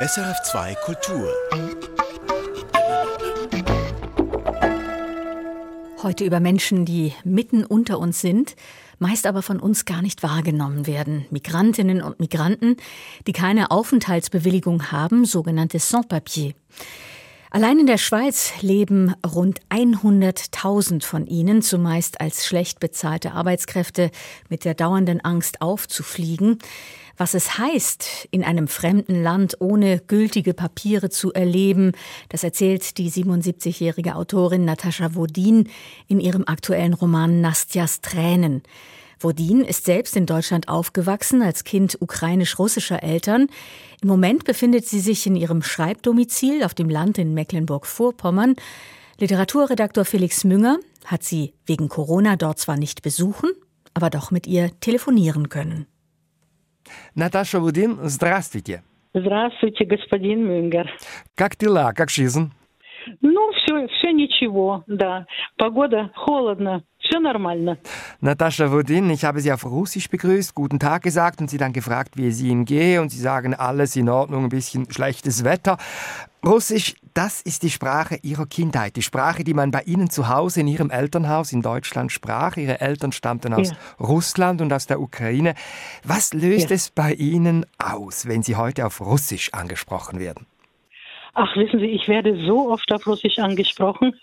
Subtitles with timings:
[0.00, 1.28] SRF2 Kultur.
[6.04, 8.54] Heute über Menschen, die mitten unter uns sind,
[9.00, 11.26] meist aber von uns gar nicht wahrgenommen werden.
[11.30, 12.76] Migrantinnen und Migranten,
[13.26, 16.54] die keine Aufenthaltsbewilligung haben, sogenannte Sans-Papier.
[17.50, 24.12] Allein in der Schweiz leben rund 100.000 von ihnen, zumeist als schlecht bezahlte Arbeitskräfte,
[24.48, 26.58] mit der dauernden Angst aufzufliegen.
[27.18, 31.92] Was es heißt, in einem fremden Land ohne gültige Papiere zu erleben,
[32.28, 35.68] das erzählt die 77-jährige Autorin Natascha Wodin
[36.06, 38.62] in ihrem aktuellen Roman Nastjas Tränen.
[39.18, 43.48] Wodin ist selbst in Deutschland aufgewachsen als Kind ukrainisch-russischer Eltern.
[44.00, 48.54] Im Moment befindet sie sich in ihrem Schreibdomizil auf dem Land in Mecklenburg-Vorpommern.
[49.18, 53.50] Literaturredaktor Felix Münger hat sie wegen Corona dort zwar nicht besuchen,
[53.92, 55.88] aber doch mit ihr telefonieren können.
[57.14, 58.82] Наташа Вудин, здравствуйте.
[59.14, 60.90] Здравствуйте, господин Мюнгер.
[61.34, 62.52] Как дела, как жизнь?
[63.22, 65.26] Ну, все, все ничего, да.
[65.56, 67.77] Погода холодно, Все нормально.
[68.21, 72.15] Natascha Wodin, ich habe Sie auf Russisch begrüßt, guten Tag gesagt und Sie dann gefragt,
[72.15, 75.77] wie es Ihnen gehe und Sie sagen, alles in Ordnung, ein bisschen schlechtes Wetter.
[76.45, 80.61] Russisch, das ist die Sprache Ihrer Kindheit, die Sprache, die man bei Ihnen zu Hause
[80.61, 82.57] in Ihrem Elternhaus in Deutschland sprach.
[82.57, 83.77] Ihre Eltern stammten aus ja.
[83.99, 85.55] Russland und aus der Ukraine.
[86.03, 86.75] Was löst ja.
[86.75, 90.45] es bei Ihnen aus, wenn Sie heute auf Russisch angesprochen werden?
[91.40, 94.12] Ach, wissen Sie, ich werde so oft auf Russisch angesprochen.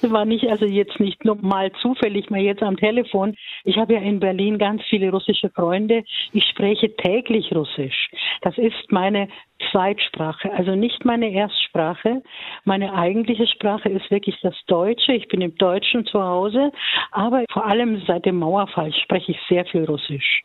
[0.00, 3.36] Das war nicht, also jetzt nicht mal zufällig mal jetzt am Telefon.
[3.64, 6.04] Ich habe ja in Berlin ganz viele russische Freunde.
[6.32, 8.10] Ich spreche täglich Russisch.
[8.42, 9.28] Das ist meine
[9.70, 12.22] Zweitsprache, also nicht meine Erstsprache.
[12.64, 15.12] Meine eigentliche Sprache ist wirklich das Deutsche.
[15.12, 16.70] Ich bin im Deutschen zu Hause,
[17.10, 20.42] aber vor allem seit dem Mauerfall spreche ich sehr viel Russisch.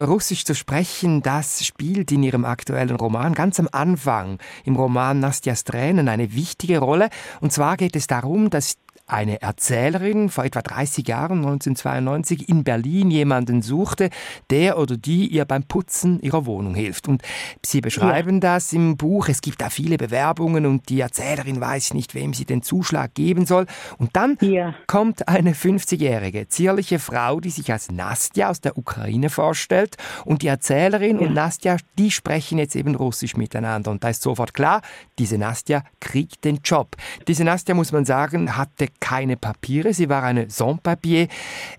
[0.00, 5.64] Russisch zu sprechen, das spielt in Ihrem aktuellen Roman ganz am Anfang, im Roman Nastjas
[5.64, 7.08] Tränen, eine wichtige Rolle.
[7.40, 13.10] Und zwar geht es darum, dass eine Erzählerin vor etwa 30 Jahren, 1992, in Berlin
[13.10, 14.10] jemanden suchte,
[14.50, 17.08] der oder die ihr beim Putzen ihrer Wohnung hilft.
[17.08, 17.22] Und
[17.64, 18.40] sie beschreiben ja.
[18.40, 19.28] das im Buch.
[19.28, 23.44] Es gibt da viele Bewerbungen und die Erzählerin weiß nicht, wem sie den Zuschlag geben
[23.44, 23.66] soll.
[23.98, 24.74] Und dann ja.
[24.86, 29.96] kommt eine 50-jährige, zierliche Frau, die sich als Nastja aus der Ukraine vorstellt.
[30.24, 31.26] Und die Erzählerin ja.
[31.26, 33.90] und Nastja, die sprechen jetzt eben Russisch miteinander.
[33.90, 34.80] Und da ist sofort klar,
[35.18, 36.96] diese Nastja kriegt den Job.
[37.28, 41.28] Diese Nastja, muss man sagen, hatte keine Papiere, sie war eine Sans-Papier.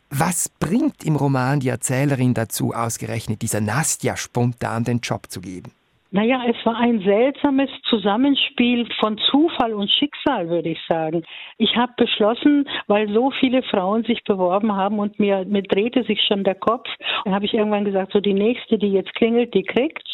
[0.09, 5.71] Was bringt im Roman die Erzählerin dazu, ausgerechnet dieser Nastja spontan den Job zu geben?
[6.15, 11.23] Naja, es war ein seltsames Zusammenspiel von Zufall und Schicksal, würde ich sagen.
[11.57, 16.21] Ich habe beschlossen, weil so viele Frauen sich beworben haben und mir, mir drehte sich
[16.27, 16.87] schon der Kopf,
[17.25, 20.12] habe ich irgendwann gesagt, so die nächste, die jetzt klingelt, die kriegt's.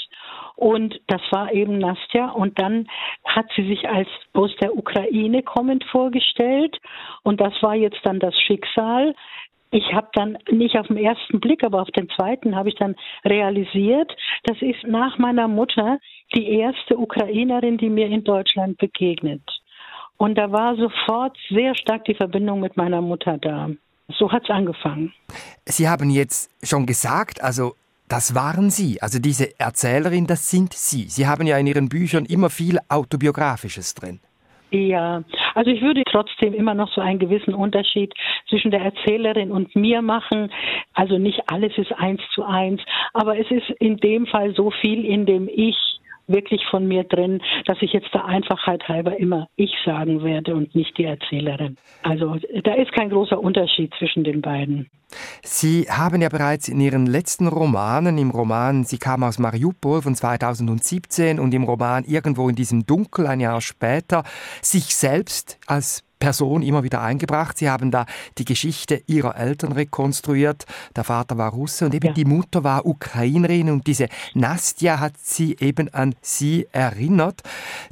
[0.56, 2.32] Und das war eben Nastja.
[2.32, 2.88] Und dann
[3.26, 6.78] hat sie sich als aus der Ukraine kommend vorgestellt.
[7.24, 9.16] Und das war jetzt dann das Schicksal.
[9.72, 12.96] Ich habe dann nicht auf den ersten Blick, aber auf den zweiten habe ich dann
[13.24, 14.12] realisiert,
[14.46, 16.00] das ist nach meiner Mutter
[16.34, 19.44] die erste Ukrainerin, die mir in Deutschland begegnet.
[20.18, 23.70] Und da war sofort sehr stark die Verbindung mit meiner Mutter da.
[24.18, 25.14] So hat es angefangen.
[25.66, 27.76] Sie haben jetzt schon gesagt, also
[28.09, 31.03] das waren Sie, also diese Erzählerin, das sind Sie.
[31.03, 34.20] Sie haben ja in Ihren Büchern immer viel Autobiografisches drin.
[34.72, 35.24] Ja,
[35.56, 38.14] also ich würde trotzdem immer noch so einen gewissen Unterschied
[38.50, 40.52] zwischen der Erzählerin und mir machen.
[40.94, 42.81] Also nicht alles ist eins zu eins,
[43.14, 45.75] aber es ist in dem Fall so viel in dem Ich
[46.29, 50.75] wirklich von mir drin, dass ich jetzt der Einfachheit halber immer ich sagen werde und
[50.75, 51.75] nicht die Erzählerin.
[52.03, 54.89] Also da ist kein großer Unterschied zwischen den beiden.
[55.41, 60.13] Sie haben ja bereits in Ihren letzten Romanen, im Roman Sie kam aus Mariupol von
[60.13, 64.23] 2017 und im Roman Irgendwo in diesem Dunkel ein Jahr später,
[64.62, 67.57] sich selbst als Person immer wieder eingebracht.
[67.57, 68.06] Sie haben da
[68.38, 70.66] die Geschichte ihrer Eltern rekonstruiert.
[70.96, 72.13] Der Vater war Russe und eben ja.
[72.13, 77.41] die Mutter war Ukrainerin und diese Nastja hat sie eben an sie erinnert.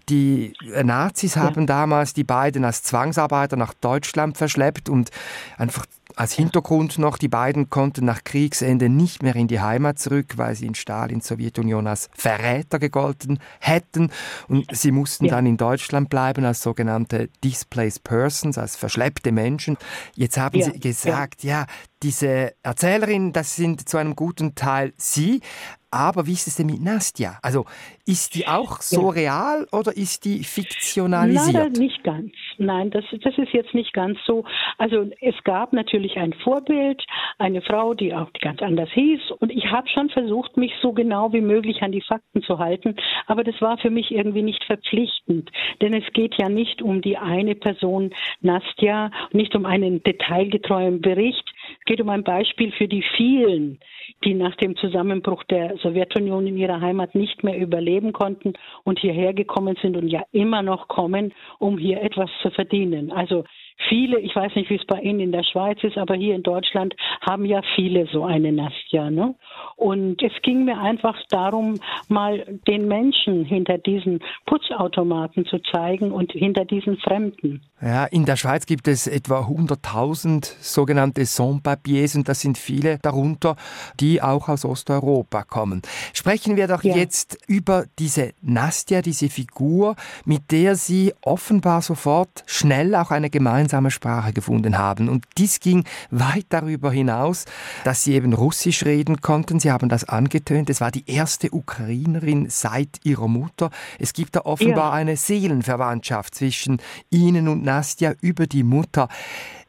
[0.09, 0.53] Die
[0.83, 1.43] Nazis ja.
[1.43, 5.09] haben damals die beiden als Zwangsarbeiter nach Deutschland verschleppt und
[5.57, 5.85] einfach
[6.17, 10.55] als Hintergrund noch, die beiden konnten nach Kriegsende nicht mehr in die Heimat zurück, weil
[10.55, 14.11] sie in Stalins Sowjetunion als Verräter gegolten hätten.
[14.47, 15.35] Und sie mussten ja.
[15.35, 19.77] dann in Deutschland bleiben als sogenannte Displaced Persons, als verschleppte Menschen.
[20.15, 20.65] Jetzt haben ja.
[20.65, 21.61] sie gesagt, ja.
[21.61, 21.65] ja,
[22.03, 25.41] diese Erzählerin, das sind zu einem guten Teil Sie,
[25.89, 27.39] Aber wie ist es denn mit Nastja?
[27.41, 27.65] Also
[28.05, 29.09] ist die auch so ja.
[29.09, 31.53] real oder ist die fiktionalisiert?
[31.53, 32.31] Leider nicht ganz.
[32.57, 34.43] Nein, das, das ist jetzt nicht ganz so.
[34.77, 37.01] Also es gab natürlich ein Vorbild,
[37.37, 39.31] eine Frau, die auch ganz anders hieß.
[39.39, 42.95] Und ich habe schon versucht, mich so genau wie möglich an die Fakten zu halten.
[43.27, 45.51] Aber das war für mich irgendwie nicht verpflichtend.
[45.81, 51.45] Denn es geht ja nicht um die eine Person Nastja, nicht um einen detailgetreuen Bericht.
[51.79, 53.79] Es geht um ein Beispiel für die vielen,
[54.23, 58.53] die nach dem Zusammenbruch der Sowjetunion in ihrer Heimat nicht mehr überleben konnten
[58.83, 63.11] und hierher gekommen sind und ja immer noch kommen, um hier etwas zu verdienen.
[63.11, 63.43] Also
[63.89, 66.43] viele, ich weiß nicht, wie es bei Ihnen in der Schweiz ist, aber hier in
[66.43, 69.09] Deutschland haben ja viele so eine Nastja.
[69.09, 69.35] Ne?
[69.75, 76.31] Und es ging mir einfach darum, mal den Menschen hinter diesen Putzautomaten zu zeigen und
[76.31, 77.61] hinter diesen Fremden.
[77.81, 83.55] Ja, in der Schweiz gibt es etwa 100.000 sogenannte Sans-Papiers und das sind viele darunter,
[83.99, 85.81] die auch aus Osteuropa kommen.
[86.13, 86.95] Sprechen wir doch ja.
[86.95, 89.95] jetzt über diese Nastja, diese Figur,
[90.25, 95.09] mit der Sie offenbar sofort schnell auch eine gemeinsame Sprache gefunden haben.
[95.09, 97.45] Und dies ging weit darüber hinaus,
[97.83, 99.59] dass Sie eben Russisch reden konnten.
[99.59, 100.69] Sie haben das angetönt.
[100.69, 103.69] Es war die erste Ukrainerin seit ihrer Mutter.
[103.99, 104.93] Es gibt da offenbar ja.
[104.93, 109.07] eine Seelenverwandtschaft zwischen Ihnen und Nastja über die Mutter.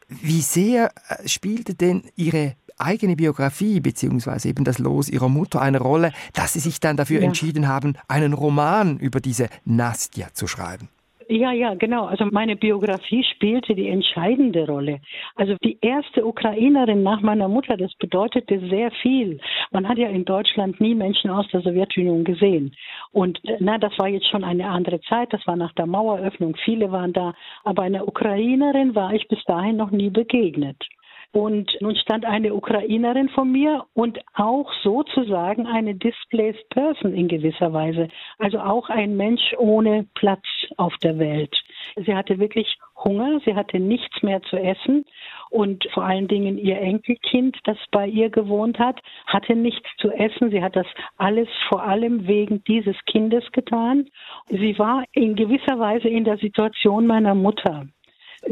[0.07, 5.79] Wie sehr äh, spielte denn Ihre eigene Biografie beziehungsweise eben das Los ihrer Mutter eine
[5.79, 7.27] Rolle, dass sie sich dann dafür ja.
[7.27, 10.89] entschieden haben, einen Roman über diese Nastja zu schreiben?
[11.31, 12.05] Ja, ja, genau.
[12.05, 14.99] Also meine Biografie spielte die entscheidende Rolle.
[15.35, 19.39] Also die erste Ukrainerin nach meiner Mutter, das bedeutete sehr viel.
[19.69, 22.75] Man hat ja in Deutschland nie Menschen aus der Sowjetunion gesehen.
[23.11, 25.31] Und na, das war jetzt schon eine andere Zeit.
[25.31, 26.55] Das war nach der Maueröffnung.
[26.65, 27.35] Viele waren da.
[27.63, 30.83] Aber einer Ukrainerin war ich bis dahin noch nie begegnet.
[31.31, 37.71] Und nun stand eine Ukrainerin vor mir und auch sozusagen eine displaced person in gewisser
[37.71, 38.07] Weise.
[38.39, 40.45] Also auch ein Mensch ohne Platz
[40.77, 41.55] auf der Welt.
[41.95, 45.05] Sie hatte wirklich Hunger, sie hatte nichts mehr zu essen
[45.49, 50.51] und vor allen Dingen ihr Enkelkind, das bei ihr gewohnt hat, hatte nichts zu essen.
[50.51, 50.87] Sie hat das
[51.17, 54.07] alles vor allem wegen dieses Kindes getan.
[54.49, 57.87] Sie war in gewisser Weise in der Situation meiner Mutter.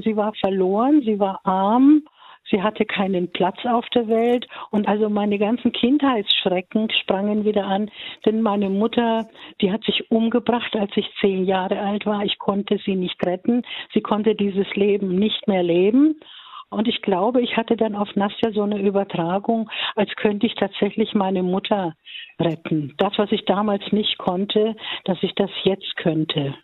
[0.03, 2.03] Sie war verloren, sie war arm
[2.49, 7.91] Sie hatte keinen Platz auf der Welt und also meine ganzen Kindheitsschrecken sprangen wieder an,
[8.25, 9.27] denn meine Mutter,
[9.61, 12.23] die hat sich umgebracht, als ich zehn Jahre alt war.
[12.23, 13.63] Ich konnte sie nicht retten.
[13.94, 16.15] Sie konnte dieses Leben nicht mehr leben.
[16.69, 21.13] Und ich glaube, ich hatte dann auf Nastja so eine Übertragung, als könnte ich tatsächlich
[21.13, 21.94] meine Mutter
[22.39, 22.94] retten.
[22.97, 26.55] Das, was ich damals nicht konnte, dass ich das jetzt könnte.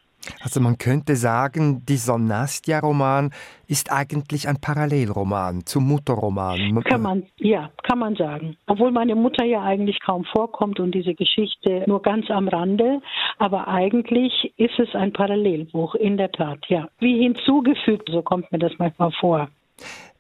[0.42, 3.31] Also man könnte sagen, dieser Nastja-Roman
[3.68, 6.81] ist eigentlich ein Parallelroman zum Mutterroman.
[6.84, 8.58] Kann man, ja, kann man sagen.
[8.68, 13.02] Obwohl meine Mutter ja eigentlich kaum vorkommt und diese Geschichte nur ganz am Rande,
[13.38, 16.88] aber eigentlich ist es ein Parallelbuch, in der Tat, ja.
[17.00, 19.50] Wie hinzugefügt, so kommt mir das manchmal vor.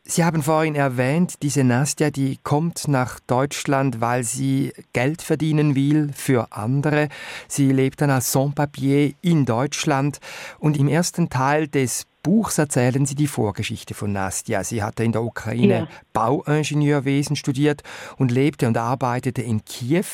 [0.05, 6.11] Sie haben vorhin erwähnt, diese Nastja, die kommt nach Deutschland, weil sie Geld verdienen will
[6.13, 7.07] für andere.
[7.47, 10.19] Sie lebt dann als Sans-Papier in Deutschland
[10.59, 14.63] und im ersten Teil des Buchs erzählen Sie die Vorgeschichte von Nastja.
[14.63, 15.87] Sie hatte in der Ukraine ja.
[16.13, 17.83] Bauingenieurwesen studiert
[18.15, 20.05] und lebte und arbeitete in Kiew.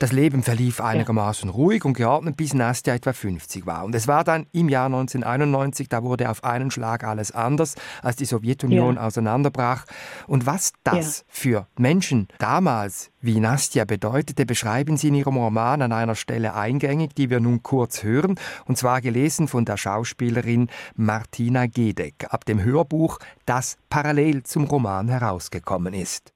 [0.00, 1.54] Das Leben verlief einigermaßen ja.
[1.54, 3.84] ruhig und geordnet, bis Nastja etwa 50 war.
[3.84, 8.16] Und es war dann im Jahr 1991, da wurde auf einen Schlag alles anders, als
[8.16, 9.06] die Sowjetunion ja.
[9.06, 9.84] auseinanderbrach.
[10.26, 15.92] Und was das für Menschen damals wie Nastja bedeutete, beschreiben Sie in Ihrem Roman an
[15.92, 21.51] einer Stelle eingängig, die wir nun kurz hören, und zwar gelesen von der Schauspielerin Martina
[21.68, 26.32] Gedeck ab dem Hörbuch, das parallel zum Roman herausgekommen ist.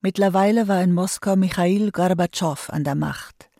[0.00, 3.50] Mittlerweile war in Moskau Michail Gorbatschow an der Macht.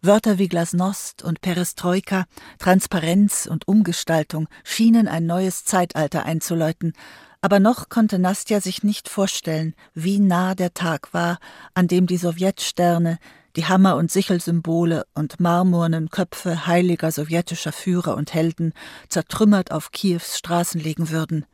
[0.00, 2.26] Wörter wie Glasnost und Perestroika,
[2.58, 6.92] Transparenz und Umgestaltung schienen ein neues Zeitalter einzuläuten,
[7.40, 11.38] aber noch konnte Nastja sich nicht vorstellen, wie nah der Tag war,
[11.74, 13.18] an dem die Sowjetsterne,
[13.58, 18.72] die Hammer- und Sichelsymbole und marmornen Köpfe heiliger sowjetischer Führer und Helden
[19.08, 21.44] zertrümmert auf Kiews Straßen liegen würden,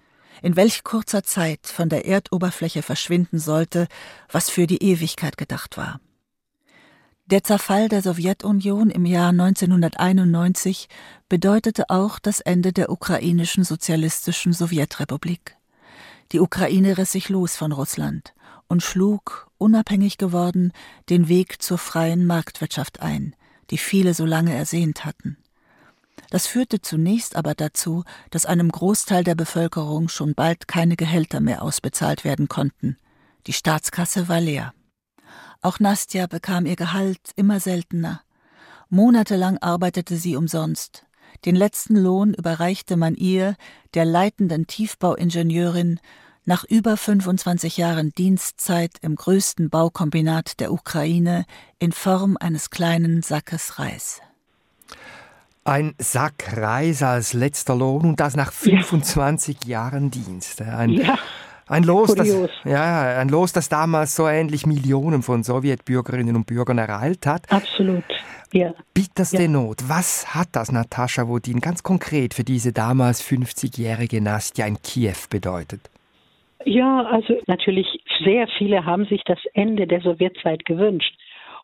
[0.42, 3.88] in welch kurzer Zeit von der Erdoberfläche verschwinden sollte,
[4.30, 5.98] was für die Ewigkeit gedacht war.
[7.24, 10.90] Der Zerfall der Sowjetunion im Jahr 1991
[11.30, 15.56] bedeutete auch das Ende der ukrainischen sozialistischen Sowjetrepublik.
[16.32, 18.34] Die Ukraine riss sich los von Russland
[18.68, 20.72] und schlug, unabhängig geworden,
[21.08, 23.36] den Weg zur freien Marktwirtschaft ein,
[23.70, 25.36] die viele so lange ersehnt hatten.
[26.30, 31.62] Das führte zunächst aber dazu, dass einem Großteil der Bevölkerung schon bald keine Gehälter mehr
[31.62, 32.96] ausbezahlt werden konnten.
[33.46, 34.72] Die Staatskasse war leer.
[35.60, 38.22] Auch Nastja bekam ihr Gehalt immer seltener.
[38.88, 41.06] Monatelang arbeitete sie umsonst.
[41.44, 43.56] Den letzten Lohn überreichte man ihr,
[43.94, 46.00] der leitenden Tiefbauingenieurin,
[46.46, 51.46] nach über 25 Jahren Dienstzeit im größten Baukombinat der Ukraine
[51.78, 54.20] in Form eines kleinen Sackes Reis.
[55.64, 59.68] Ein Sack Reis als letzter Lohn und das nach 25 ja.
[59.70, 60.60] Jahren Dienst.
[60.60, 61.18] Ein, ja.
[61.66, 62.28] Ein Los, das,
[62.64, 67.50] ja, ein Los, das damals so ähnlich Millionen von Sowjetbürgerinnen und Bürgern ereilt hat.
[67.50, 68.04] Absolut.
[68.52, 68.74] Ja.
[68.92, 69.48] Bitterste ja.
[69.48, 69.88] Not.
[69.88, 75.90] Was hat das, Natascha Wodin, ganz konkret für diese damals 50-jährige Nastja in Kiew bedeutet?
[76.66, 77.86] Ja, also natürlich
[78.24, 81.14] sehr viele haben sich das Ende der Sowjetzeit gewünscht.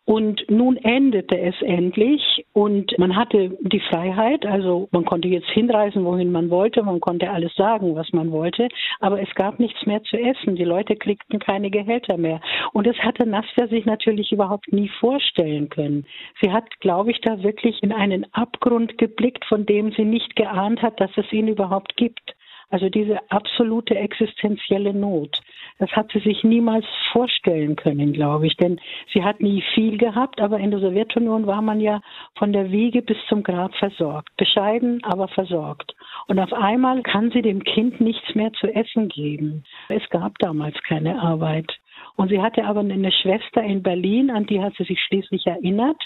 [0.07, 6.05] Und nun endete es endlich und man hatte die Freiheit, also man konnte jetzt hinreisen,
[6.05, 10.03] wohin man wollte, man konnte alles sagen, was man wollte, aber es gab nichts mehr
[10.03, 10.57] zu essen.
[10.57, 12.41] Die Leute kriegten keine Gehälter mehr.
[12.73, 16.07] Und das hatte Nastja sich natürlich überhaupt nie vorstellen können.
[16.41, 20.83] Sie hat, glaube ich, da wirklich in einen Abgrund geblickt, von dem sie nicht geahnt
[20.83, 22.35] hat, dass es ihn überhaupt gibt.
[22.71, 25.41] Also diese absolute existenzielle Not.
[25.79, 28.57] Das hat sie sich niemals vorstellen können, glaube ich.
[28.57, 28.81] Denn
[29.13, 32.01] sie hat nie viel gehabt, aber in der Sowjetunion war man ja
[32.39, 34.29] von der Wiege bis zum Grab versorgt.
[34.37, 35.95] Bescheiden, aber versorgt.
[36.29, 39.65] Und auf einmal kann sie dem Kind nichts mehr zu essen geben.
[39.89, 41.73] Es gab damals keine Arbeit.
[42.21, 45.97] Und sie hatte aber eine Schwester in Berlin, an die hat sie sich schließlich erinnert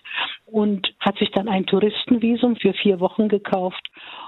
[0.46, 3.84] und hat sich dann ein Touristenvisum für vier Wochen gekauft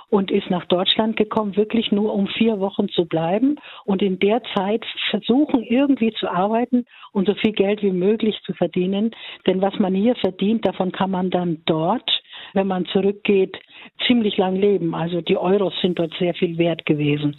[0.08, 4.42] und ist nach Deutschland gekommen, wirklich nur um vier Wochen zu bleiben und in der
[4.56, 9.12] Zeit versuchen, irgendwie zu arbeiten und so viel Geld wie möglich zu verdienen.
[9.46, 12.10] Denn was man hier verdient, davon kann man dann dort,
[12.52, 13.56] wenn man zurückgeht,
[14.08, 14.92] ziemlich lang leben.
[14.92, 17.36] Also die Euros sind dort sehr viel wert gewesen.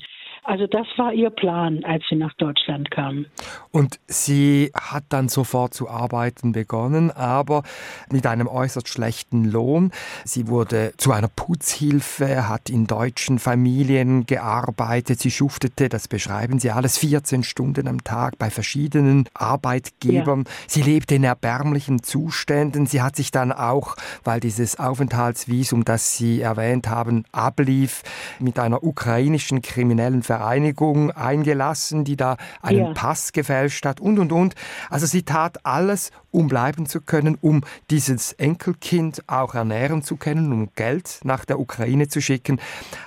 [0.48, 3.26] Also das war ihr Plan, als sie nach Deutschland kam.
[3.72, 7.64] Und sie hat dann sofort zu arbeiten begonnen, aber
[8.10, 9.92] mit einem äußerst schlechten Lohn.
[10.24, 16.72] Sie wurde zu einer Putzhilfe, hat in deutschen Familien gearbeitet, sie schuftete, das beschreiben sie
[16.72, 20.44] alles, 14 Stunden am Tag bei verschiedenen Arbeitgebern.
[20.46, 20.52] Ja.
[20.68, 22.86] Sie lebte in erbärmlichen Zuständen.
[22.86, 28.04] Sie hat sich dann auch, weil dieses Aufenthaltsvisum, das Sie erwähnt haben, ablief,
[28.40, 32.94] mit einer ukrainischen kriminellen Ver Vereinigung eingelassen, die da einen ja.
[32.94, 34.54] Pass gefälscht hat und, und, und.
[34.92, 40.54] Also sie tat alles, um bleiben zu können, um dieses Enkelkind auch ernähren zu können,
[40.54, 42.62] um Geld nach der Ukraine zu schicken.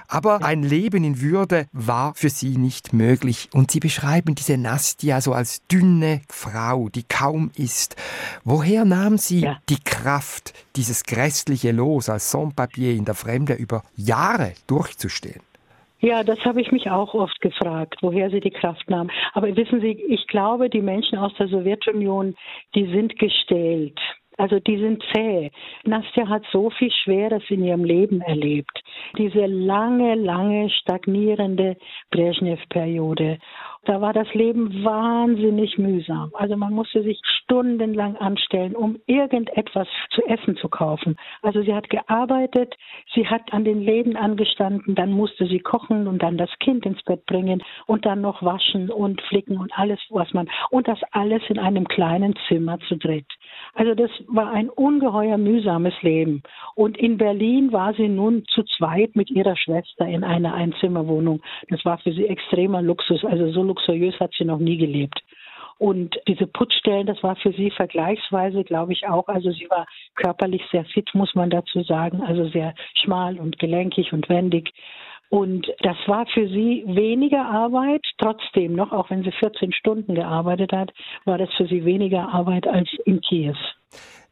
[0.09, 3.49] Aber ein Leben in Würde war für sie nicht möglich.
[3.53, 7.95] Und sie beschreiben diese Nastia so als dünne Frau, die kaum isst.
[8.43, 9.59] Woher nahm sie ja.
[9.69, 15.43] die Kraft, dieses grässliche Los als Sans-Papier in der Fremde über Jahre durchzustehen?
[16.01, 19.11] Ja, das habe ich mich auch oft gefragt, woher sie die Kraft nahm.
[19.35, 22.35] Aber wissen Sie, ich glaube, die Menschen aus der Sowjetunion,
[22.75, 24.01] die sind gestählt.
[24.39, 25.51] Also die sind zäh.
[25.85, 28.83] Nastja hat so viel Schweres in ihrem Leben erlebt.
[29.19, 31.77] Diese lange, lange stagnierende
[32.11, 33.39] Brezhnev-Periode.
[33.85, 36.31] Da war das Leben wahnsinnig mühsam.
[36.35, 41.17] Also man musste sich stundenlang anstellen, um irgendetwas zu essen zu kaufen.
[41.41, 42.77] Also sie hat gearbeitet,
[43.15, 47.03] sie hat an den Läden angestanden, dann musste sie kochen und dann das Kind ins
[47.05, 51.43] Bett bringen und dann noch waschen und flicken und alles, was man, und das alles
[51.49, 53.27] in einem kleinen Zimmer zu dritt.
[53.75, 56.43] Also das war ein ungeheuer mühsames Leben.
[56.75, 61.41] Und in Berlin war sie nun zu zweit mit ihrer Schwester in einer Einzimmerwohnung.
[61.69, 63.25] Das war für sie extremer Luxus.
[63.25, 65.21] Also so luxuriös hat sie noch nie gelebt.
[65.79, 69.29] Und diese Putzstellen, das war für sie vergleichsweise, glaube ich, auch.
[69.29, 72.21] Also sie war körperlich sehr fit, muss man dazu sagen.
[72.23, 74.75] Also sehr schmal und gelenkig und wendig.
[75.31, 80.73] Und das war für sie weniger Arbeit, trotzdem noch, auch wenn sie 14 Stunden gearbeitet
[80.73, 80.93] hat,
[81.25, 83.57] war das für sie weniger Arbeit als in Kiew.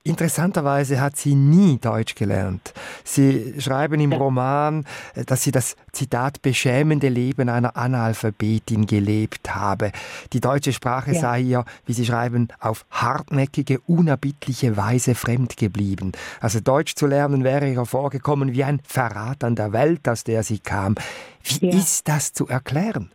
[0.05, 2.73] Interessanterweise hat sie nie Deutsch gelernt.
[3.05, 4.13] Sie schreiben im.
[4.19, 4.85] Roman,
[5.27, 9.93] dass sie das Zitat beschämende Leben einer Analphabetin gelebt habe.
[10.33, 11.21] Die deutsche Sprache ja.
[11.21, 16.13] sei ihr, wie Sie schreiben, auf hartnäckige, unerbittliche Weise fremd geblieben.
[16.41, 20.43] Also Deutsch zu lernen wäre ihr vorgekommen wie ein Verrat an der Welt, aus der
[20.43, 20.97] sie kam.
[21.43, 21.77] Wie ja.
[21.77, 23.11] ist das zu erklären?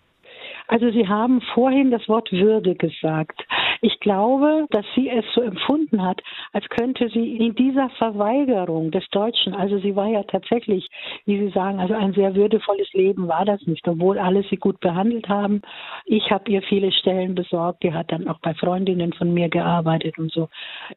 [0.68, 3.44] Also Sie haben vorhin das Wort Würde gesagt.
[3.86, 6.22] Ich glaube, dass sie es so empfunden hat,
[6.54, 10.88] als könnte sie in dieser Verweigerung des Deutschen, also sie war ja tatsächlich,
[11.26, 14.80] wie Sie sagen, also ein sehr würdevolles Leben war das nicht, obwohl alle sie gut
[14.80, 15.62] behandelt haben.
[16.06, 20.18] Ich habe ihr viele Stellen besorgt, die hat dann auch bei Freundinnen von mir gearbeitet
[20.18, 20.48] und so.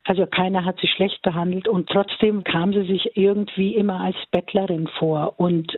[0.05, 4.87] Also keiner hat sie schlecht behandelt und trotzdem kam sie sich irgendwie immer als Bettlerin
[4.97, 5.77] vor und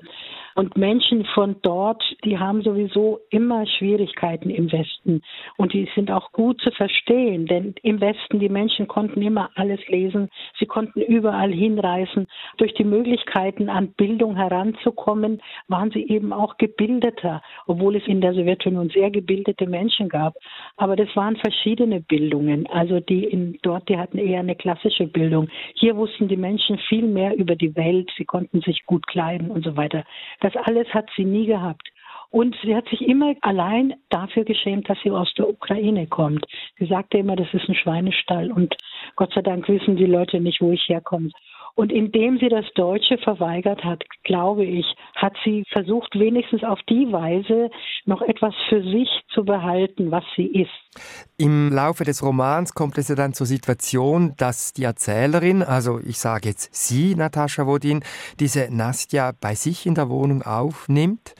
[0.54, 5.22] Und Menschen von dort, die haben sowieso immer Schwierigkeiten im Westen.
[5.56, 9.80] Und die sind auch gut zu verstehen, denn im Westen, die Menschen konnten immer alles
[9.88, 10.28] lesen.
[10.58, 12.26] Sie konnten überall hinreisen.
[12.56, 18.34] Durch die Möglichkeiten, an Bildung heranzukommen, waren sie eben auch gebildeter, obwohl es in der
[18.34, 20.34] Sowjetunion sehr gebildete Menschen gab.
[20.76, 22.66] Aber das waren verschiedene Bildungen.
[22.68, 25.48] Also die in, dort, die hatten eher eine klassische Bildung.
[25.74, 28.10] Hier wussten die Menschen viel mehr über die Welt.
[28.16, 30.04] Sie konnten sich gut kleiden und so weiter.
[30.40, 31.88] Das alles hat sie nie gehabt.
[32.30, 36.46] Und sie hat sich immer allein dafür geschämt, dass sie aus der Ukraine kommt.
[36.78, 38.76] Sie sagte immer, das ist ein Schweinestall und
[39.16, 41.30] Gott sei Dank wissen die Leute nicht, wo ich herkomme.
[41.74, 47.12] Und indem sie das Deutsche verweigert hat, glaube ich, hat sie versucht, wenigstens auf die
[47.12, 47.70] Weise
[48.04, 51.30] noch etwas für sich zu behalten, was sie ist.
[51.38, 56.18] Im Laufe des Romans kommt es ja dann zur Situation, dass die Erzählerin, also ich
[56.18, 58.02] sage jetzt sie, Natascha Wodin,
[58.40, 61.36] diese Nastja bei sich in der Wohnung aufnimmt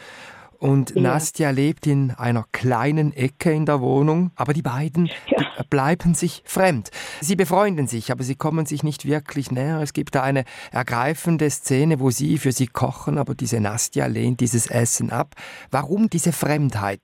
[0.59, 1.03] und ja.
[1.03, 5.45] Nastja lebt in einer kleinen Ecke in der Wohnung, aber die beiden ja.
[5.71, 6.91] bleiben sich fremd.
[7.21, 9.81] Sie befreunden sich, aber sie kommen sich nicht wirklich näher.
[9.81, 14.41] Es gibt da eine ergreifende Szene, wo sie für sie kochen, aber diese Nastja lehnt
[14.41, 15.35] dieses Essen ab.
[15.71, 17.01] Warum diese Fremdheit?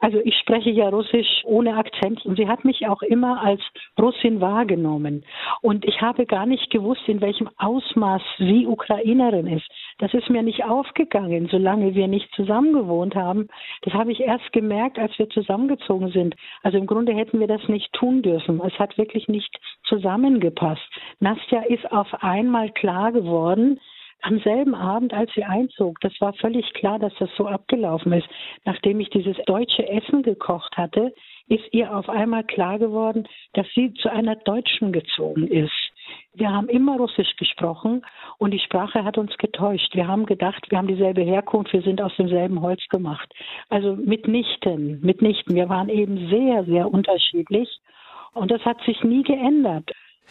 [0.00, 3.60] Also ich spreche ja Russisch ohne Akzent und sie hat mich auch immer als
[4.00, 5.24] Russin wahrgenommen.
[5.60, 9.68] Und ich habe gar nicht gewusst, in welchem Ausmaß sie Ukrainerin ist.
[10.00, 13.48] Das ist mir nicht aufgegangen, solange wir nicht zusammen gewohnt haben.
[13.82, 16.34] Das habe ich erst gemerkt, als wir zusammengezogen sind.
[16.62, 18.62] Also im Grunde hätten wir das nicht tun dürfen.
[18.64, 20.80] Es hat wirklich nicht zusammengepasst.
[21.20, 23.78] Nastja ist auf einmal klar geworden,
[24.22, 28.28] am selben Abend, als sie einzog, das war völlig klar, dass das so abgelaufen ist.
[28.64, 31.14] Nachdem ich dieses deutsche Essen gekocht hatte,
[31.48, 35.79] ist ihr auf einmal klar geworden, dass sie zu einer Deutschen gezogen ist.
[36.40, 38.00] Wir haben immer Russisch gesprochen
[38.38, 39.94] und die Sprache hat uns getäuscht.
[39.94, 43.30] Wir haben gedacht, wir haben dieselbe Herkunft, wir sind aus demselben Holz gemacht.
[43.68, 45.54] Also mitnichten, mitnichten.
[45.54, 47.68] Wir waren eben sehr, sehr unterschiedlich
[48.32, 49.90] und das hat sich nie geändert.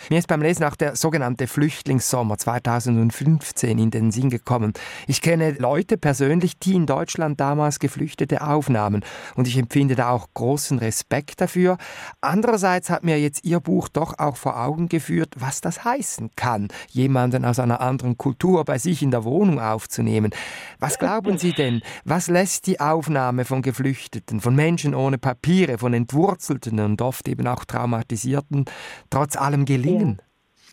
[0.10, 4.74] Mir ist beim Lesen auch der sogenannte Flüchtlingssommer 2015 in den Sinn gekommen.
[5.08, 9.04] Ich kenne Leute persönlich, die in Deutschland damals Geflüchtete aufnahmen
[9.36, 11.78] und ich empfinde da auch großen Respekt dafür.
[12.22, 16.70] Andererseits hat mir jetzt Ihr Buch doch auch vor Augen geführt, was das heißen kann,
[16.90, 20.32] jemanden aus einer anderen Kultur bei sich in der Wohnung aufzunehmen.
[20.80, 25.94] Was glauben Sie denn, was lässt die Aufnahme von Geflüchteten, von Menschen ohne Papiere, von
[25.94, 28.66] Entwurzelten und oft eben auch Traumatisierten
[29.10, 29.89] trotz allem gelingen?
[29.98, 30.22] Gelingen?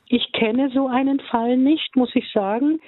[0.09, 2.81] Ich kenne so einen Fall nicht, muss ich sagen.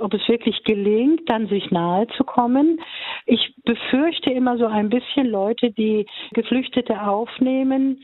[0.00, 2.80] Ob es wirklich gelingt, dann sich nahe zu kommen.
[3.26, 8.02] Ich befürchte immer so ein bisschen Leute, die Geflüchtete aufnehmen,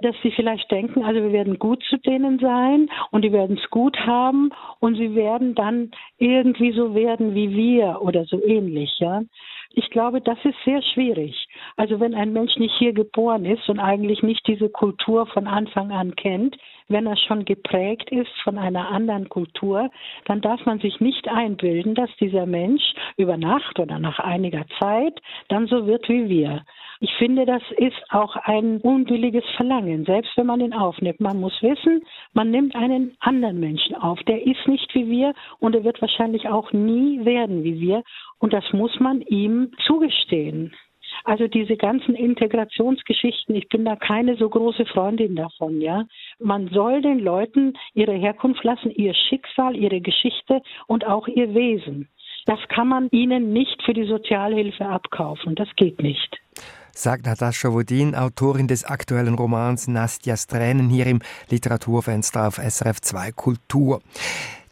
[0.00, 3.70] dass sie vielleicht denken, also wir werden gut zu denen sein und die werden es
[3.70, 9.22] gut haben und sie werden dann irgendwie so werden wie wir oder so ähnlich, ja.
[9.72, 11.46] Ich glaube, das ist sehr schwierig.
[11.76, 15.92] Also wenn ein Mensch nicht hier geboren ist und eigentlich nicht diese Kultur von Anfang
[15.92, 16.56] an kennt,
[16.88, 19.90] wenn er schon geprägt ist von einer anderen Kultur,
[20.24, 22.82] dann darf man sich nicht einbilden, dass dieser Mensch
[23.16, 26.64] über Nacht oder nach einiger Zeit dann so wird wie wir.
[27.02, 31.18] Ich finde, das ist auch ein unbilliges Verlangen, selbst wenn man ihn aufnimmt.
[31.18, 32.02] Man muss wissen,
[32.34, 34.22] man nimmt einen anderen Menschen auf.
[34.24, 38.02] Der ist nicht wie wir und er wird wahrscheinlich auch nie werden wie wir.
[38.38, 40.74] Und das muss man ihm zugestehen.
[41.24, 46.04] Also diese ganzen Integrationsgeschichten, ich bin da keine so große Freundin davon, ja.
[46.38, 52.10] Man soll den Leuten ihre Herkunft lassen, ihr Schicksal, ihre Geschichte und auch ihr Wesen.
[52.44, 55.54] Das kann man ihnen nicht für die Sozialhilfe abkaufen.
[55.54, 56.39] Das geht nicht
[57.00, 63.32] sagt Natascha Wodin, Autorin des aktuellen Romans Nastjas Tränen hier im Literaturfenster auf SRF 2
[63.32, 64.02] Kultur.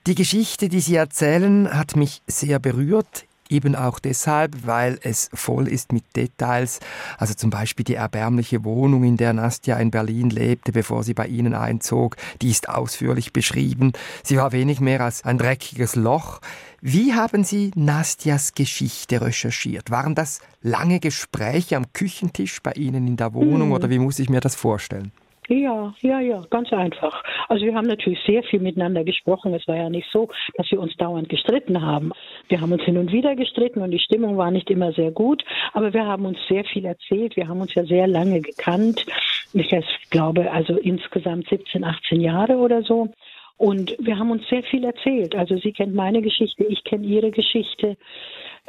[0.07, 3.28] Die Geschichte, die Sie erzählen, hat mich sehr berührt.
[3.49, 6.81] Eben auch deshalb, weil es voll ist mit Details.
[7.17, 11.27] Also zum Beispiel die erbärmliche Wohnung, in der Nastja in Berlin lebte, bevor sie bei
[11.27, 13.93] ihnen einzog, die ist ausführlich beschrieben.
[14.23, 16.41] Sie war wenig mehr als ein dreckiges Loch.
[16.81, 19.91] Wie haben Sie Nastjas Geschichte recherchiert?
[19.91, 23.73] Waren das lange Gespräche am Küchentisch bei Ihnen in der Wohnung hm.
[23.73, 25.11] oder wie muss ich mir das vorstellen?
[25.49, 27.23] Ja, ja, ja, ganz einfach.
[27.49, 29.55] Also wir haben natürlich sehr viel miteinander gesprochen.
[29.55, 32.13] Es war ja nicht so, dass wir uns dauernd gestritten haben.
[32.49, 35.43] Wir haben uns hin und wieder gestritten und die Stimmung war nicht immer sehr gut,
[35.73, 37.35] aber wir haben uns sehr viel erzählt.
[37.37, 39.07] Wir haben uns ja sehr lange gekannt.
[39.55, 39.71] Ich
[40.11, 43.09] glaube, also insgesamt 17, 18 Jahre oder so.
[43.57, 45.35] Und wir haben uns sehr viel erzählt.
[45.35, 47.97] Also sie kennt meine Geschichte, ich kenne ihre Geschichte.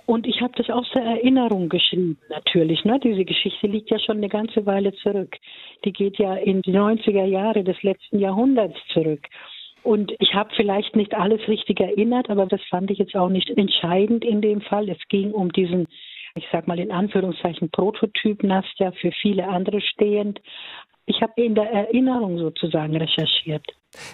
[0.05, 2.83] Und ich habe das aus der Erinnerung geschrieben, natürlich.
[2.85, 2.99] Ne?
[3.03, 5.37] Diese Geschichte liegt ja schon eine ganze Weile zurück.
[5.85, 9.27] Die geht ja in die 90er Jahre des letzten Jahrhunderts zurück.
[9.83, 13.49] Und ich habe vielleicht nicht alles richtig erinnert, aber das fand ich jetzt auch nicht
[13.49, 14.89] entscheidend in dem Fall.
[14.89, 15.87] Es ging um diesen
[16.35, 20.39] ich sag mal in Anführungszeichen Prototyp Nastja für viele andere stehend.
[21.09, 23.65] Ich habe in der Erinnerung sozusagen recherchiert.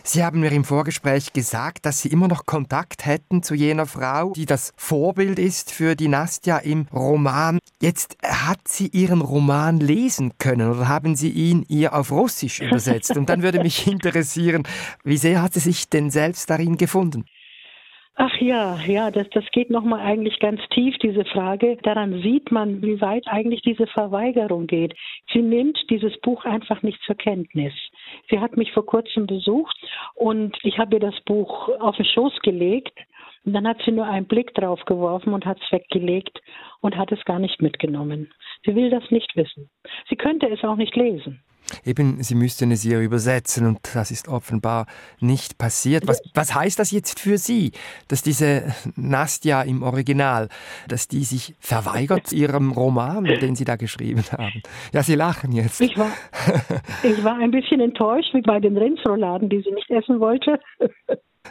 [0.02, 4.32] Sie haben mir im Vorgespräch gesagt, dass Sie immer noch Kontakt hätten zu jener Frau,
[4.32, 7.60] die das Vorbild ist für die Nastja im Roman.
[7.82, 13.18] Jetzt hat sie Ihren Roman lesen können oder haben Sie ihn ihr auf Russisch übersetzt?
[13.18, 14.64] Und dann würde mich interessieren,
[15.04, 17.26] wie sehr hat sie sich denn selbst darin gefunden?
[18.18, 21.78] Ach ja, ja, das, das geht nochmal eigentlich ganz tief, diese Frage.
[21.84, 24.96] Daran sieht man, wie weit eigentlich diese Verweigerung geht.
[25.34, 27.74] Sie nimmt dieses Buch einfach nicht zur Kenntnis.
[28.30, 29.78] Sie hat mich vor kurzem besucht
[30.14, 32.98] und ich habe ihr das Buch auf den Schoß gelegt
[33.44, 36.42] und dann hat sie nur einen Blick drauf geworfen und hat es weggelegt
[36.80, 38.34] und hat es gar nicht mitgenommen.
[38.66, 39.70] Sie will das nicht wissen.
[40.10, 41.44] Sie könnte es auch nicht lesen.
[41.84, 44.86] Eben, Sie müssten es ihr übersetzen und das ist offenbar
[45.20, 46.08] nicht passiert.
[46.08, 47.72] Was, was heißt das jetzt für Sie,
[48.08, 50.50] dass diese Nastja im Original,
[50.88, 54.62] dass die sich verweigert ihrem Roman, den Sie da geschrieben haben?
[54.94, 55.82] Ja, Sie lachen jetzt.
[55.82, 56.12] Ich war,
[57.04, 60.60] ich war ein bisschen enttäuscht wie bei den Rindsrouladen, die sie nicht essen wollte.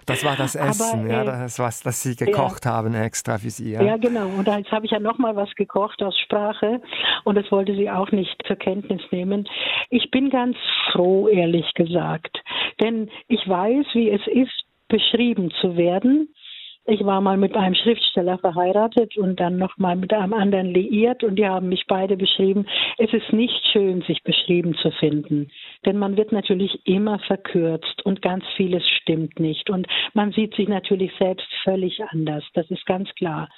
[0.07, 2.73] Das war das Essen, Aber, äh, ja, das was, das Sie gekocht ja.
[2.73, 3.73] haben extra für Sie.
[3.73, 4.27] Ja, ja genau.
[4.27, 6.81] Und jetzt habe ich ja noch mal was gekocht aus Sprache
[7.25, 9.49] und das wollte sie auch nicht zur Kenntnis nehmen.
[9.91, 10.57] Ich bin ganz
[10.93, 12.43] froh, ehrlich gesagt,
[12.81, 16.29] denn ich weiß, wie es ist, beschrieben zu werden
[16.87, 21.25] ich war mal mit einem Schriftsteller verheiratet und dann noch mal mit einem anderen liiert
[21.25, 22.67] und die haben mich beide beschrieben.
[22.99, 25.51] Es ist nicht schön, sich beschrieben zu finden,
[25.87, 30.69] denn man wird natürlich immer verkürzt und ganz vieles stimmt nicht und man sieht sich
[30.69, 32.45] natürlich selbst völlig anders.
[32.53, 33.49] Das ist ganz klar.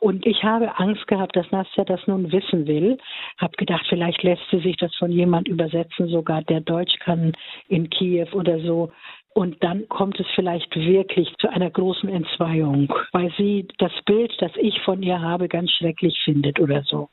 [0.00, 2.98] Und ich habe Angst gehabt, dass Nastja das nun wissen will.
[3.38, 7.32] Hab gedacht, vielleicht lässt sie sich das von jemand übersetzen, sogar der Deutsch kann
[7.68, 8.92] in Kiew oder so.
[9.34, 14.52] Und dann kommt es vielleicht wirklich zu einer großen Entzweiung, weil sie das Bild, das
[14.56, 17.08] ich von ihr habe, ganz schrecklich findet oder so.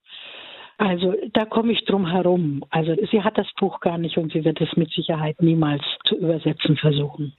[0.77, 2.63] Also da komme ich drum herum.
[2.69, 6.15] Also sie hat das Buch gar nicht und sie wird es mit Sicherheit niemals zu
[6.15, 7.34] übersetzen versuchen.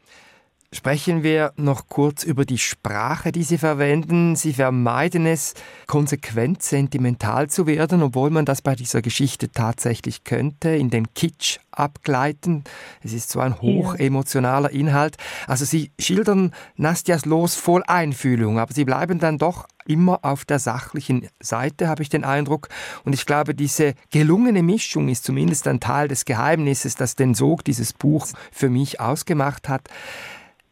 [0.74, 4.36] Sprechen wir noch kurz über die Sprache, die Sie verwenden.
[4.36, 5.52] Sie vermeiden es,
[5.86, 11.58] konsequent sentimental zu werden, obwohl man das bei dieser Geschichte tatsächlich könnte, in den Kitsch
[11.72, 12.64] abgleiten.
[13.04, 15.18] Es ist so ein hochemotionaler Inhalt.
[15.46, 20.58] Also Sie schildern Nastjas Los voll Einfühlung, aber Sie bleiben dann doch immer auf der
[20.58, 22.70] sachlichen Seite, habe ich den Eindruck.
[23.04, 27.62] Und ich glaube, diese gelungene Mischung ist zumindest ein Teil des Geheimnisses, das den Sog
[27.62, 29.90] dieses Buchs für mich ausgemacht hat.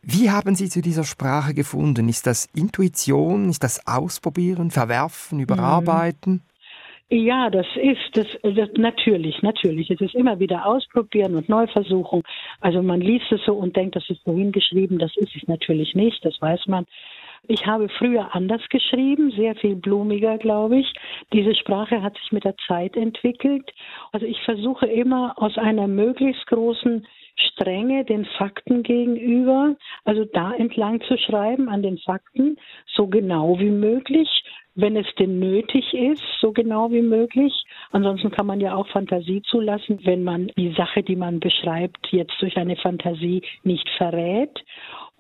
[0.03, 2.09] Wie haben Sie zu dieser Sprache gefunden?
[2.09, 3.51] Ist das Intuition?
[3.51, 6.43] Ist das Ausprobieren, Verwerfen, Überarbeiten?
[7.11, 9.91] Ja, das ist das, das natürlich, natürlich.
[9.91, 12.23] Es ist immer wieder ausprobieren und Neuversuchung.
[12.61, 15.95] Also man liest es so und denkt, das ist vorhin geschrieben, das ist es natürlich
[15.95, 16.87] nicht, das weiß man.
[17.49, 20.93] Ich habe früher anders geschrieben, sehr viel blumiger, glaube ich.
[21.33, 23.69] Diese Sprache hat sich mit der Zeit entwickelt.
[24.13, 27.07] Also ich versuche immer aus einer möglichst großen
[27.41, 33.71] Strenge den Fakten gegenüber, also da entlang zu schreiben an den Fakten, so genau wie
[33.71, 34.29] möglich,
[34.75, 37.53] wenn es denn nötig ist, so genau wie möglich.
[37.91, 42.41] Ansonsten kann man ja auch Fantasie zulassen, wenn man die Sache, die man beschreibt, jetzt
[42.41, 44.63] durch eine Fantasie nicht verrät.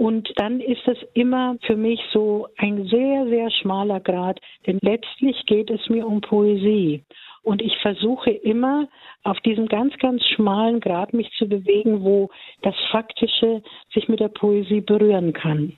[0.00, 5.44] Und dann ist es immer für mich so ein sehr, sehr schmaler Grad, denn letztlich
[5.44, 7.04] geht es mir um Poesie.
[7.42, 8.88] Und ich versuche immer
[9.24, 12.30] auf diesem ganz, ganz schmalen Grad mich zu bewegen, wo
[12.62, 15.76] das Faktische sich mit der Poesie berühren kann.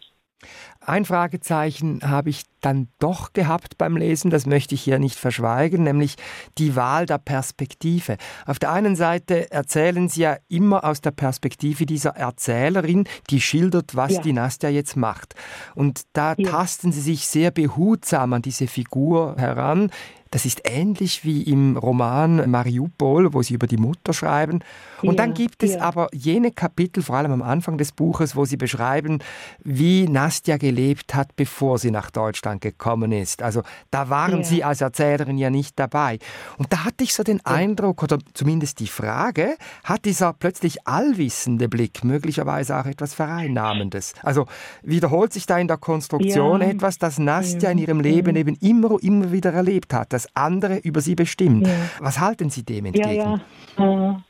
[0.85, 5.85] Ein Fragezeichen habe ich dann doch gehabt beim Lesen, das möchte ich hier nicht verschweigen,
[5.85, 6.17] nämlich
[6.59, 8.17] die Wahl der Perspektive.
[8.47, 13.95] Auf der einen Seite erzählen Sie ja immer aus der Perspektive dieser Erzählerin, die schildert,
[13.95, 14.23] was ja.
[14.23, 15.35] die Nastja jetzt macht.
[15.75, 16.51] Und da ja.
[16.51, 19.91] tasten Sie sich sehr behutsam an diese Figur heran.
[20.33, 24.61] Das ist ähnlich wie im Roman Mariupol, wo sie über die Mutter schreiben.
[25.03, 25.83] Und ja, dann gibt es ja.
[25.83, 29.19] aber jene Kapitel, vor allem am Anfang des Buches, wo sie beschreiben,
[29.63, 33.43] wie Nastja gelebt hat, bevor sie nach Deutschland gekommen ist.
[33.43, 34.43] Also da waren ja.
[34.45, 36.19] sie als Erzählerin ja nicht dabei.
[36.57, 41.69] Und da hatte ich so den Eindruck, oder zumindest die Frage, hat dieser plötzlich allwissende
[41.69, 44.15] Blick möglicherweise auch etwas Vereinnahmendes?
[44.23, 44.47] Also
[44.83, 49.31] wiederholt sich da in der Konstruktion etwas, das Nastja in ihrem Leben eben immer, immer
[49.33, 51.67] wieder erlebt hat das andere über sie bestimmt.
[51.67, 51.75] Ja.
[52.01, 53.15] Was halten Sie dem entgegen?
[53.15, 53.41] Ja,
[53.79, 54.23] ja.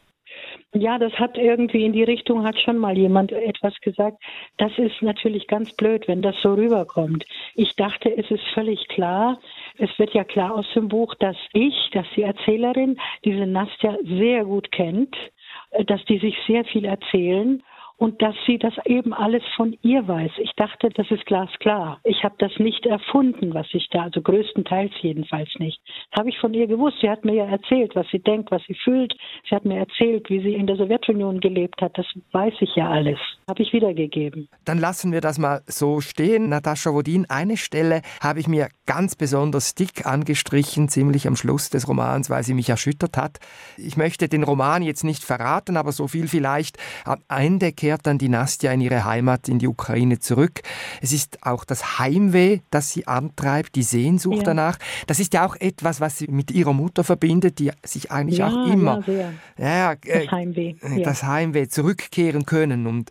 [0.75, 4.23] Ja, das hat irgendwie in die Richtung, hat schon mal jemand etwas gesagt.
[4.57, 7.27] Das ist natürlich ganz blöd, wenn das so rüberkommt.
[7.55, 9.39] Ich dachte, es ist völlig klar,
[9.77, 14.47] es wird ja klar aus dem Buch, dass ich, dass die Erzählerin diese Nastja sehr
[14.47, 15.15] gut kennt,
[15.73, 17.63] äh, dass die sich sehr viel erzählen
[17.96, 20.33] und dass sie das eben alles von ihr weiß.
[20.38, 22.00] Ich dachte, das ist glasklar.
[22.05, 25.81] Ich habe das nicht erfunden, was ich da, also größtenteils jedenfalls nicht.
[26.16, 26.98] Habe ich von ihr gewusst.
[27.00, 29.14] Sie hat mir ja erzählt, was sie denkt, was sie fühlt.
[29.48, 31.96] Sie hat mir erzählt, wie sie in der Sowjetunion gelebt hat.
[31.96, 33.18] Das weiß ich ja alles.
[33.48, 34.48] Habe ich wiedergegeben.
[34.64, 36.48] Dann lassen wir das mal so stehen.
[36.48, 41.88] Natascha Wodin, eine Stelle habe ich mir ganz besonders dick angestrichen, ziemlich am Schluss des
[41.88, 43.38] Romans, weil sie mich erschüttert hat.
[43.76, 46.78] Ich möchte den Roman jetzt nicht verraten, aber so viel vielleicht.
[47.05, 50.61] Am Ende kehrt dann die Nastja in ihre Heimat in die Ukraine zurück.
[51.01, 54.42] Es ist auch das Heimweh, das sie antreibt, die Sehnsucht ja.
[54.45, 54.79] danach.
[55.09, 58.47] Das ist ja auch etwas, was sie mit ihrer Mutter verbindet, die sich eigentlich ja,
[58.47, 59.03] auch immer
[59.59, 63.11] ja, äh, das Heimweh, das Heimweh zurückkehren können und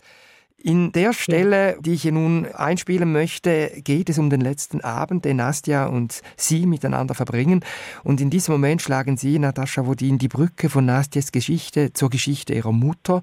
[0.63, 5.25] in der Stelle, die ich hier nun einspielen möchte, geht es um den letzten Abend,
[5.25, 7.65] den Nastja und sie miteinander verbringen.
[8.03, 12.53] Und in diesem Moment schlagen sie, Natascha Wodin, die Brücke von Nastjas Geschichte zur Geschichte
[12.53, 13.21] ihrer Mutter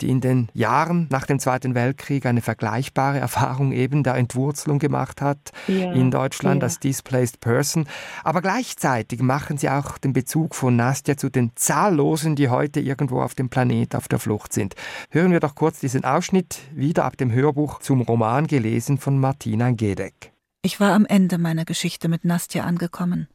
[0.00, 5.20] die in den Jahren nach dem Zweiten Weltkrieg eine vergleichbare Erfahrung eben der Entwurzelung gemacht
[5.20, 6.66] hat ja, in Deutschland ja.
[6.66, 7.86] als Displaced Person.
[8.24, 13.20] Aber gleichzeitig machen sie auch den Bezug von Nastja zu den Zahllosen, die heute irgendwo
[13.22, 14.74] auf dem Planet auf der Flucht sind.
[15.10, 19.70] Hören wir doch kurz diesen Ausschnitt wieder ab dem Hörbuch zum Roman gelesen von Martina
[19.70, 20.32] Gedeck.
[20.62, 23.28] Ich war am Ende meiner Geschichte mit Nastja angekommen.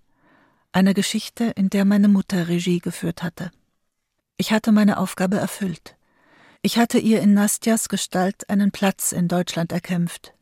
[0.71, 3.51] Eine Geschichte, in der meine Mutter Regie geführt hatte.
[4.37, 5.95] Ich hatte meine Aufgabe erfüllt.
[6.65, 10.33] Ich hatte ihr in Nastjas Gestalt einen Platz in Deutschland erkämpft.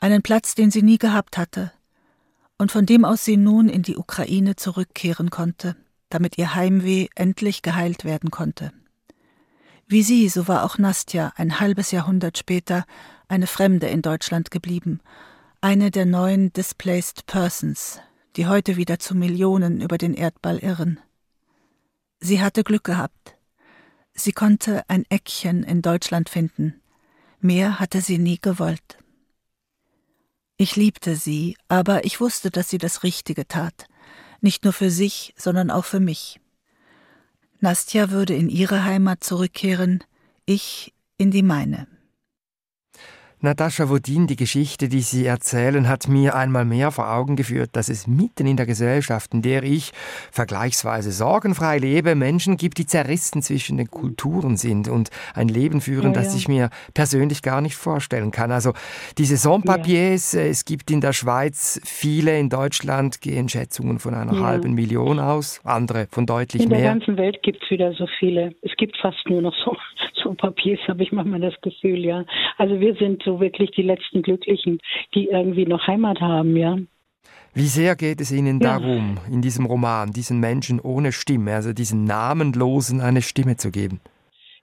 [0.00, 1.70] Einen Platz, den sie nie gehabt hatte
[2.58, 5.76] und von dem aus sie nun in die Ukraine zurückkehren konnte,
[6.08, 8.72] damit ihr Heimweh endlich geheilt werden konnte.
[9.86, 12.84] Wie sie, so war auch Nastja ein halbes Jahrhundert später
[13.28, 14.98] eine Fremde in Deutschland geblieben,
[15.60, 18.00] eine der neuen Displaced Persons,
[18.34, 20.98] die heute wieder zu Millionen über den Erdball irren.
[22.18, 23.36] Sie hatte Glück gehabt.
[24.22, 26.78] Sie konnte ein Eckchen in Deutschland finden.
[27.40, 28.98] Mehr hatte sie nie gewollt.
[30.58, 33.86] Ich liebte sie, aber ich wusste, dass sie das Richtige tat.
[34.42, 36.38] Nicht nur für sich, sondern auch für mich.
[37.60, 40.04] Nastja würde in ihre Heimat zurückkehren,
[40.44, 41.86] ich in die meine.
[43.42, 47.88] Natascha Wodin, die Geschichte, die Sie erzählen, hat mir einmal mehr vor Augen geführt, dass
[47.88, 49.92] es mitten in der Gesellschaft, in der ich
[50.30, 56.08] vergleichsweise sorgenfrei lebe, Menschen gibt, die zerrissen zwischen den Kulturen sind und ein Leben führen,
[56.08, 56.36] ja, das ja.
[56.36, 58.52] ich mir persönlich gar nicht vorstellen kann.
[58.52, 58.74] Also
[59.16, 60.42] diese Sans-Papiers, ja.
[60.42, 65.62] es gibt in der Schweiz viele, in Deutschland gehen Schätzungen von einer halben Million aus,
[65.64, 66.76] andere von deutlich mehr.
[66.76, 68.54] In der ganzen Welt gibt es wieder so viele.
[68.60, 69.74] Es gibt fast nur noch so,
[70.22, 72.26] so Papiers, habe ich manchmal das Gefühl, ja.
[72.58, 74.80] Also wir sind so wirklich die letzten Glücklichen,
[75.14, 76.76] die irgendwie noch Heimat haben, ja.
[77.54, 78.78] Wie sehr geht es Ihnen ja.
[78.78, 84.00] darum, in diesem Roman diesen Menschen ohne Stimme, also diesen Namenlosen, eine Stimme zu geben?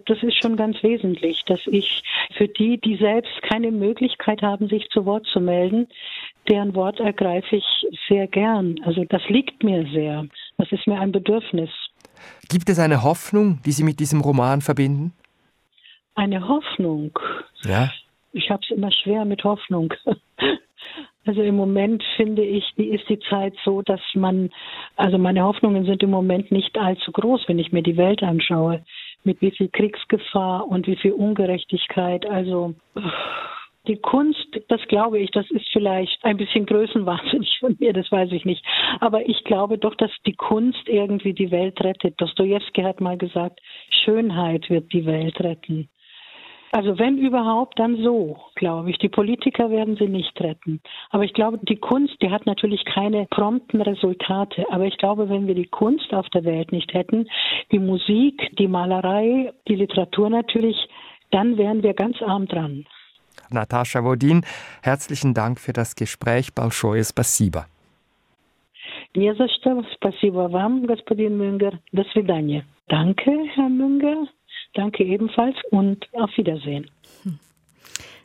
[0.06, 2.02] Das ist schon ganz wesentlich, dass ich
[2.38, 5.88] für die, die selbst keine Möglichkeit haben, sich zu Wort zu melden,
[6.48, 7.66] deren Wort ergreife ich
[8.08, 8.80] sehr gern.
[8.86, 10.26] Also das liegt mir sehr.
[10.58, 11.70] Das ist mir ein Bedürfnis.
[12.48, 15.14] Gibt es eine Hoffnung, die Sie mit diesem Roman verbinden?
[16.16, 17.12] Eine Hoffnung?
[17.66, 17.92] Ja
[18.34, 19.94] ich habe es immer schwer mit Hoffnung.
[21.26, 24.50] Also im Moment finde ich, die ist die Zeit so, dass man,
[24.96, 28.86] also meine Hoffnungen sind im Moment nicht allzu groß, wenn ich mir die Welt anschaue,
[29.26, 32.26] mit wie viel Kriegsgefahr und wie viel Ungerechtigkeit.
[32.26, 32.76] Also
[33.88, 38.32] die Kunst, das glaube ich, das ist vielleicht ein bisschen größenwahnsinnig von mir, das weiß
[38.32, 38.64] ich nicht.
[39.02, 42.20] Aber ich glaube doch, dass die Kunst irgendwie die Welt rettet.
[42.22, 43.60] Dostoevsky hat mal gesagt,
[43.90, 45.90] Schönheit wird die Welt retten.
[46.75, 48.97] Also wenn überhaupt, dann so, glaube ich.
[48.97, 50.81] Die Politiker werden sie nicht retten.
[51.11, 54.65] Aber ich glaube, die Kunst, die hat natürlich keine prompten Resultate.
[54.71, 57.29] Aber ich glaube, wenn wir die Kunst auf der Welt nicht hätten,
[57.73, 60.77] die Musik, die Malerei, die Literatur natürlich,
[61.31, 62.87] dann wären wir ganz arm dran.
[63.51, 64.41] Natascha Wodin,
[64.83, 66.55] herzlichen Dank für das Gespräch.
[66.55, 67.67] Большое спасибо.
[69.15, 69.85] Не за что.
[69.95, 71.79] Спасибо вам, господин Мюнгер.
[71.93, 72.65] До свидания.
[72.89, 74.27] Danke, Herr Münger.
[74.78, 76.90] Danke ebenfalls und auf Wiedersehen.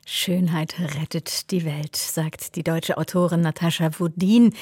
[0.05, 4.53] Schönheit rettet die Welt, sagt die deutsche Autorin Natascha Wodin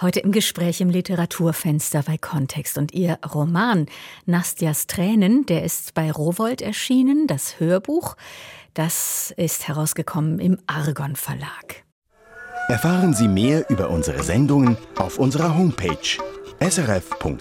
[0.00, 2.78] heute im Gespräch im Literaturfenster bei Kontext.
[2.78, 3.86] Und ihr Roman
[4.24, 8.14] Nastjas Tränen, der ist bei Rowold erschienen, das Hörbuch,
[8.74, 11.82] das ist herausgekommen im Argon Verlag.
[12.68, 15.96] Erfahren Sie mehr über unsere Sendungen auf unserer Homepage
[16.60, 17.32] srf.ch-kultur.